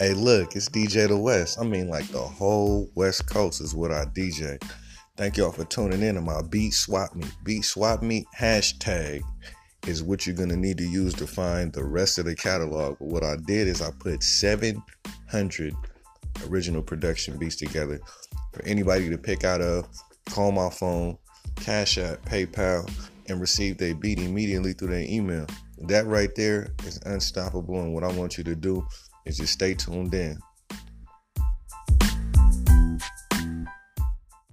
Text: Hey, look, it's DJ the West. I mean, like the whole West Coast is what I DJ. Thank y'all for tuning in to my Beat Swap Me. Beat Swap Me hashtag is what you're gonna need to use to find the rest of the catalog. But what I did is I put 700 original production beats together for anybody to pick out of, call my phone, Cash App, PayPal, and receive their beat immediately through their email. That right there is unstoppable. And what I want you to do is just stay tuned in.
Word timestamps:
Hey, 0.00 0.12
look, 0.12 0.56
it's 0.56 0.68
DJ 0.68 1.06
the 1.06 1.16
West. 1.16 1.56
I 1.60 1.62
mean, 1.62 1.88
like 1.88 2.08
the 2.08 2.18
whole 2.18 2.90
West 2.96 3.30
Coast 3.30 3.60
is 3.60 3.76
what 3.76 3.92
I 3.92 4.06
DJ. 4.06 4.60
Thank 5.16 5.36
y'all 5.36 5.52
for 5.52 5.64
tuning 5.66 6.02
in 6.02 6.16
to 6.16 6.20
my 6.20 6.42
Beat 6.42 6.74
Swap 6.74 7.14
Me. 7.14 7.24
Beat 7.44 7.64
Swap 7.64 8.02
Me 8.02 8.26
hashtag 8.36 9.22
is 9.86 10.02
what 10.02 10.26
you're 10.26 10.34
gonna 10.34 10.56
need 10.56 10.78
to 10.78 10.84
use 10.84 11.14
to 11.14 11.28
find 11.28 11.72
the 11.72 11.84
rest 11.84 12.18
of 12.18 12.24
the 12.24 12.34
catalog. 12.34 12.98
But 12.98 13.06
what 13.06 13.22
I 13.22 13.36
did 13.46 13.68
is 13.68 13.80
I 13.80 13.92
put 14.00 14.24
700 14.24 15.74
original 16.48 16.82
production 16.82 17.38
beats 17.38 17.54
together 17.54 18.00
for 18.52 18.64
anybody 18.64 19.08
to 19.08 19.16
pick 19.16 19.44
out 19.44 19.60
of, 19.60 19.86
call 20.28 20.50
my 20.50 20.70
phone, 20.70 21.16
Cash 21.54 21.98
App, 21.98 22.20
PayPal, 22.24 22.90
and 23.28 23.40
receive 23.40 23.78
their 23.78 23.94
beat 23.94 24.18
immediately 24.18 24.72
through 24.72 24.88
their 24.88 25.06
email. 25.08 25.46
That 25.86 26.06
right 26.06 26.34
there 26.34 26.74
is 26.84 26.98
unstoppable. 27.06 27.80
And 27.80 27.94
what 27.94 28.02
I 28.02 28.10
want 28.10 28.36
you 28.36 28.42
to 28.42 28.56
do 28.56 28.84
is 29.24 29.38
just 29.38 29.52
stay 29.52 29.74
tuned 29.74 30.14
in. 30.14 30.38